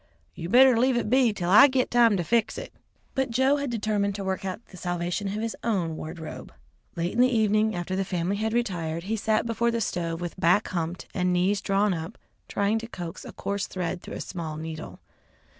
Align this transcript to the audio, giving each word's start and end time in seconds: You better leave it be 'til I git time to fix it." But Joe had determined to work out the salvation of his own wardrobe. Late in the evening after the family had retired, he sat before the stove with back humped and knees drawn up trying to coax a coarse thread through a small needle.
You 0.33 0.49
better 0.49 0.75
leave 0.79 0.97
it 0.97 1.11
be 1.11 1.31
'til 1.31 1.51
I 1.51 1.67
git 1.67 1.91
time 1.91 2.17
to 2.17 2.23
fix 2.23 2.57
it." 2.57 2.73
But 3.13 3.29
Joe 3.29 3.57
had 3.57 3.69
determined 3.69 4.15
to 4.15 4.23
work 4.23 4.43
out 4.43 4.65
the 4.69 4.75
salvation 4.77 5.27
of 5.27 5.35
his 5.43 5.55
own 5.63 5.95
wardrobe. 5.95 6.51
Late 6.95 7.13
in 7.13 7.19
the 7.19 7.27
evening 7.29 7.75
after 7.75 7.95
the 7.95 8.03
family 8.03 8.37
had 8.37 8.51
retired, 8.51 9.03
he 9.03 9.15
sat 9.15 9.45
before 9.45 9.69
the 9.69 9.79
stove 9.79 10.19
with 10.19 10.39
back 10.39 10.69
humped 10.69 11.05
and 11.13 11.31
knees 11.31 11.61
drawn 11.61 11.93
up 11.93 12.17
trying 12.47 12.79
to 12.79 12.87
coax 12.87 13.23
a 13.23 13.31
coarse 13.31 13.67
thread 13.67 14.01
through 14.01 14.15
a 14.15 14.21
small 14.21 14.57
needle. 14.57 14.99